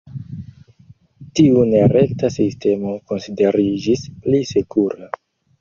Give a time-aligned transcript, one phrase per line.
[1.39, 5.13] Tiu nerekta sistemo konsideriĝis "pli sekura".